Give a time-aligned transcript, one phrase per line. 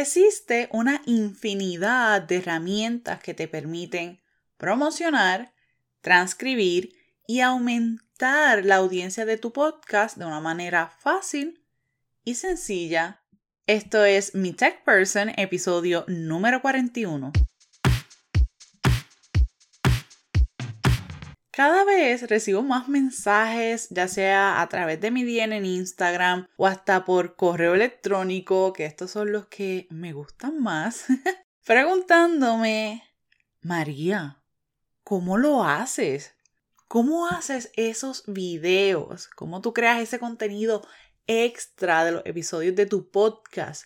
[0.00, 4.20] existe una infinidad de herramientas que te permiten
[4.58, 5.54] promocionar,
[6.00, 6.94] transcribir
[7.26, 11.64] y aumentar la audiencia de tu podcast de una manera fácil
[12.24, 13.22] y sencilla.
[13.66, 17.32] Esto es Mi Tech Person, episodio número 41.
[21.56, 26.66] Cada vez recibo más mensajes, ya sea a través de mi DM en Instagram o
[26.66, 31.06] hasta por correo electrónico, que estos son los que me gustan más,
[31.64, 33.02] preguntándome,
[33.62, 34.42] María,
[35.02, 36.34] ¿cómo lo haces?
[36.88, 39.26] ¿Cómo haces esos videos?
[39.28, 40.86] ¿Cómo tú creas ese contenido
[41.26, 43.84] extra de los episodios de tu podcast?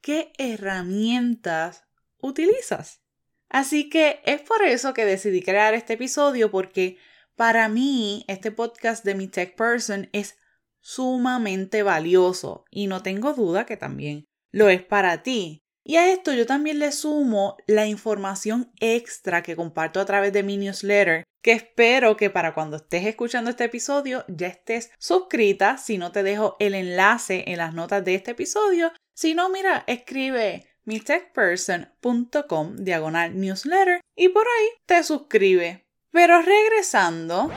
[0.00, 1.82] ¿Qué herramientas
[2.18, 3.03] utilizas?
[3.48, 6.98] Así que es por eso que decidí crear este episodio porque
[7.36, 10.36] para mí este podcast de mi Tech Person es
[10.80, 15.60] sumamente valioso y no tengo duda que también lo es para ti.
[15.86, 20.42] Y a esto yo también le sumo la información extra que comparto a través de
[20.42, 25.98] mi newsletter, que espero que para cuando estés escuchando este episodio ya estés suscrita, si
[25.98, 30.73] no te dejo el enlace en las notas de este episodio, si no, mira, escribe
[30.84, 35.84] mitechperson.com diagonal newsletter y por ahí te suscribe.
[36.10, 37.50] Pero regresando,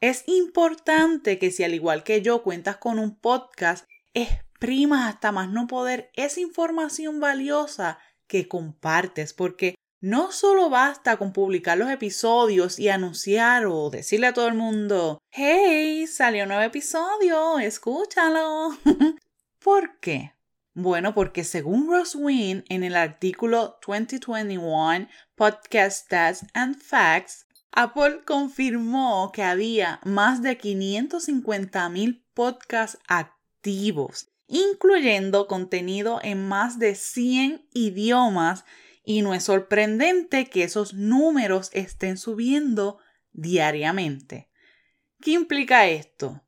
[0.00, 5.50] es importante que si al igual que yo cuentas con un podcast, exprimas hasta más
[5.50, 12.78] no poder esa información valiosa que compartes, porque no solo basta con publicar los episodios
[12.78, 18.76] y anunciar o decirle a todo el mundo, hey, salió un nuevo episodio, escúchalo.
[19.58, 20.35] ¿Por qué?
[20.78, 29.42] Bueno, porque según Ross en el artículo 2021 Podcast Stats and Facts, Apple confirmó que
[29.42, 38.66] había más de 550 mil podcasts activos, incluyendo contenido en más de 100 idiomas,
[39.02, 42.98] y no es sorprendente que esos números estén subiendo
[43.32, 44.50] diariamente.
[45.22, 46.42] ¿Qué implica esto?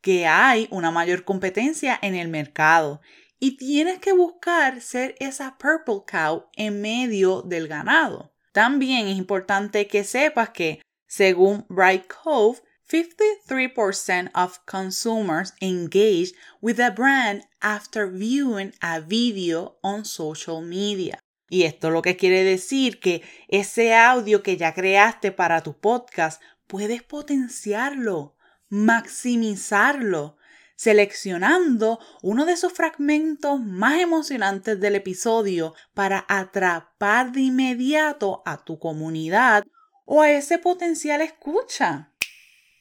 [0.00, 3.00] Que hay una mayor competencia en el mercado
[3.40, 8.32] y tienes que buscar ser esa purple cow en medio del ganado.
[8.52, 16.90] También es importante que sepas que, según Bright Cove, 53% of consumers engage with a
[16.90, 21.18] brand after viewing a video on social media.
[21.48, 26.42] Y esto lo que quiere decir que ese audio que ya creaste para tu podcast
[26.66, 28.36] puedes potenciarlo,
[28.68, 30.36] maximizarlo,
[30.80, 38.78] seleccionando uno de esos fragmentos más emocionantes del episodio para atrapar de inmediato a tu
[38.78, 39.66] comunidad
[40.06, 42.14] o a ese potencial escucha.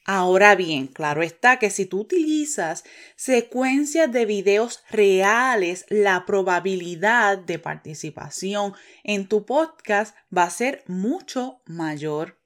[0.06, 2.86] Ahora bien, claro está que si tú utilizas
[3.18, 11.62] secuencias de videos reales, la probabilidad de participación en tu podcast va a ser mucho
[11.66, 12.40] mayor.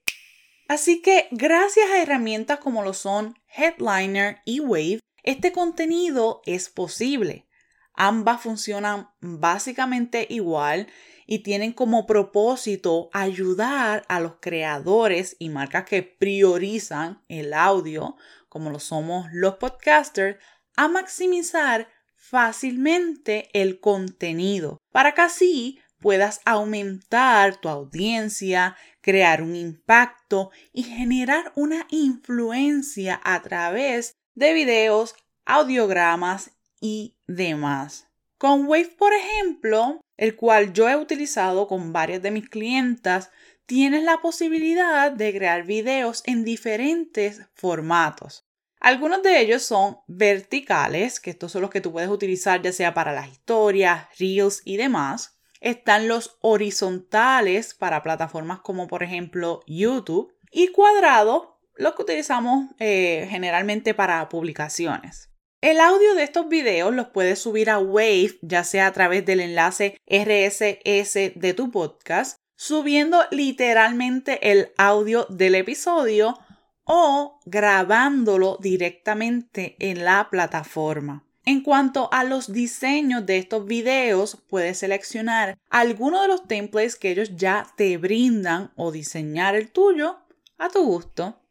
[0.67, 7.47] Así que gracias a herramientas como lo son Headliner y Wave, este contenido es posible.
[7.95, 10.87] Ambas funcionan básicamente igual
[11.25, 18.17] y tienen como propósito ayudar a los creadores y marcas que priorizan el audio,
[18.49, 20.37] como lo somos los podcasters,
[20.75, 30.51] a maximizar fácilmente el contenido para que así puedas aumentar tu audiencia, crear un impacto
[30.73, 38.07] y generar una influencia a través de videos, audiogramas y demás.
[38.37, 43.31] Con Wave, por ejemplo, el cual yo he utilizado con varias de mis clientas,
[43.65, 48.45] tienes la posibilidad de crear videos en diferentes formatos.
[48.79, 52.93] Algunos de ellos son verticales, que estos son los que tú puedes utilizar ya sea
[52.93, 55.39] para las historias, reels y demás.
[55.61, 63.27] Están los horizontales para plataformas como por ejemplo YouTube y cuadrados lo que utilizamos eh,
[63.29, 65.29] generalmente para publicaciones.
[65.61, 69.39] El audio de estos videos los puedes subir a Wave, ya sea a través del
[69.39, 76.37] enlace RSS de tu podcast, subiendo literalmente el audio del episodio
[76.83, 81.23] o grabándolo directamente en la plataforma.
[81.45, 87.11] En cuanto a los diseños de estos videos, puedes seleccionar alguno de los templates que
[87.11, 90.19] ellos ya te brindan o diseñar el tuyo
[90.57, 91.41] a tu gusto.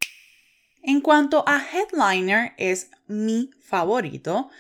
[0.83, 4.51] En cuanto a Headliner, es mi favorito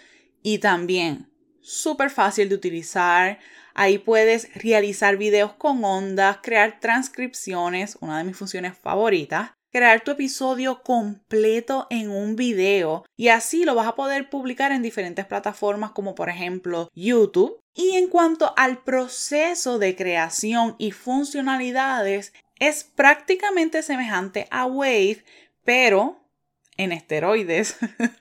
[0.42, 1.28] y también
[1.60, 3.40] súper fácil de utilizar.
[3.74, 9.50] Ahí puedes realizar videos con ondas, crear transcripciones, una de mis funciones favoritas.
[9.72, 14.82] crear tu episodio completo en un video y así lo vas a poder publicar en
[14.82, 17.58] diferentes plataformas como por ejemplo YouTube.
[17.74, 25.24] Y en cuanto al proceso de creación y funcionalidades, es prácticamente semejante a Wave,
[25.64, 26.28] pero
[26.76, 27.76] en esteroides,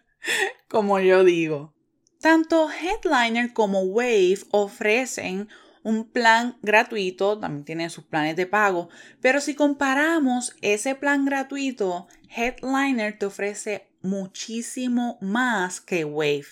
[0.67, 1.73] como yo digo.
[2.19, 5.49] Tanto Headliner como Wave ofrecen
[5.83, 8.89] un plan gratuito, también tiene sus planes de pago,
[9.19, 16.45] pero si comparamos ese plan gratuito, Headliner te ofrece muchísimo más que Wave.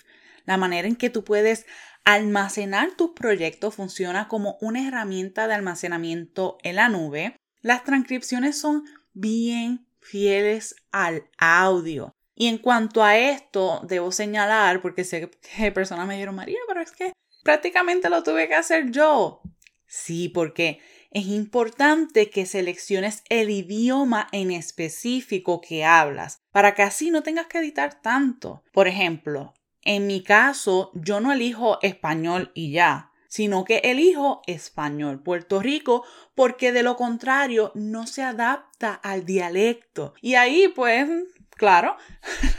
[0.44, 1.66] La manera en que tú puedes
[2.04, 7.36] almacenar tus proyectos funciona como una herramienta de almacenamiento en la nube.
[7.60, 12.14] Las transcripciones son bien fieles al audio.
[12.34, 16.80] Y en cuanto a esto, debo señalar, porque sé que personas me dijeron, María, pero
[16.80, 17.12] es que
[17.42, 19.42] prácticamente lo tuve que hacer yo.
[19.86, 20.80] Sí, porque
[21.10, 27.46] es importante que selecciones el idioma en específico que hablas, para que así no tengas
[27.46, 28.62] que editar tanto.
[28.72, 29.52] Por ejemplo,
[29.82, 36.04] en mi caso, yo no elijo español y ya, sino que elijo español Puerto Rico
[36.34, 40.14] porque de lo contrario no se adapta al dialecto.
[40.20, 41.08] Y ahí pues,
[41.56, 41.96] claro,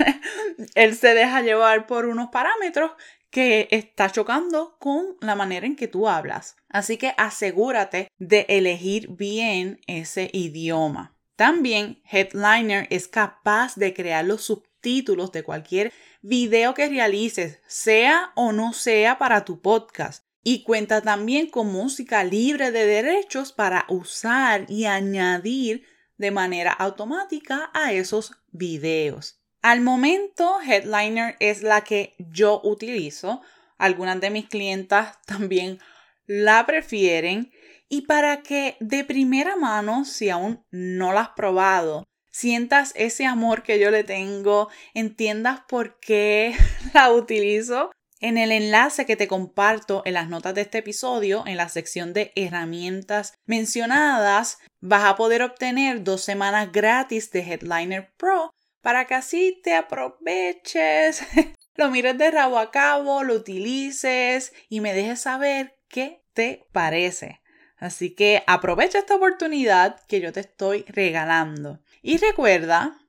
[0.76, 2.92] él se deja llevar por unos parámetros
[3.30, 6.56] que está chocando con la manera en que tú hablas.
[6.70, 11.18] Así que asegúrate de elegir bien ese idioma.
[11.36, 15.92] También Headliner es capaz de crear los subtítulos de cualquier
[16.22, 20.31] video que realices, sea o no sea para tu podcast.
[20.44, 25.86] Y cuenta también con música libre de derechos para usar y añadir
[26.18, 29.42] de manera automática a esos videos.
[29.62, 33.42] Al momento, Headliner es la que yo utilizo.
[33.78, 35.80] Algunas de mis clientas también
[36.26, 37.52] la prefieren.
[37.90, 43.64] Y para que de primera mano, si aún no la has probado, sientas ese amor
[43.64, 46.56] que yo le tengo, entiendas por qué
[46.94, 47.92] la utilizo.
[48.22, 52.14] En el enlace que te comparto en las notas de este episodio, en la sección
[52.14, 59.16] de herramientas mencionadas, vas a poder obtener dos semanas gratis de Headliner Pro para que
[59.16, 61.24] así te aproveches,
[61.76, 67.42] lo mires de rabo a cabo, lo utilices y me dejes saber qué te parece.
[67.78, 71.80] Así que aprovecha esta oportunidad que yo te estoy regalando.
[72.04, 73.00] Y recuerda,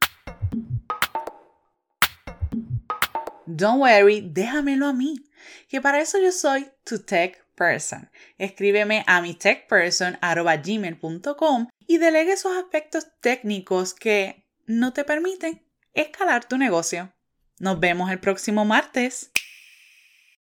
[3.47, 5.25] don't worry, déjamelo a mí,
[5.69, 8.11] que para eso yo soy tu tech person.
[8.39, 15.63] Escríbeme a mi techperson.gmail.com y delegue esos aspectos técnicos que no te permiten
[15.95, 17.13] escalar tu negocio.
[17.59, 19.31] Nos vemos el próximo martes.